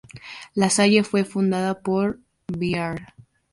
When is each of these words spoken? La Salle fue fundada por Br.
La 0.55 0.67
Salle 0.71 1.03
fue 1.05 1.23
fundada 1.25 1.79
por 1.79 2.19
Br. 2.47 2.99